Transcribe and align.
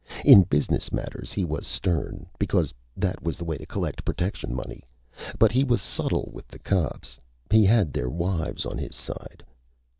In 0.25 0.41
business 0.41 0.91
matters 0.91 1.31
he 1.31 1.45
was 1.45 1.67
stern, 1.67 2.25
because 2.39 2.73
that 2.97 3.21
was 3.21 3.37
the 3.37 3.45
way 3.45 3.55
to 3.57 3.67
collect 3.67 4.03
protection 4.03 4.55
money. 4.55 4.83
But 5.37 5.51
he 5.51 5.63
was 5.63 5.79
subtle 5.79 6.31
with 6.33 6.47
cops. 6.63 7.19
He 7.51 7.65
had 7.65 7.93
their 7.93 8.09
wives 8.09 8.65
on 8.65 8.79
his 8.79 8.95
side. 8.95 9.45